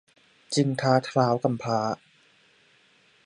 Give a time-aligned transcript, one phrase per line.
[0.55, 1.79] จึงท้าท้าวกำพร้า